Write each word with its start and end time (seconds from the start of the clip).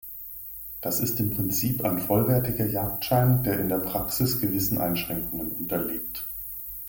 Das 0.81 0.99
ist 0.99 1.19
ein 1.19 1.29
im 1.29 1.35
Prinzip 1.35 1.83
vollwertiger 1.99 2.65
Jagdschein, 2.65 3.43
der 3.43 3.59
in 3.59 3.69
der 3.69 3.77
Praxis 3.77 4.41
gewissen 4.41 4.79
Einschränkungen 4.79 5.51
unterliegt. 5.51 6.25